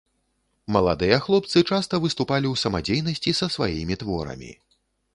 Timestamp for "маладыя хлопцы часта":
0.77-2.01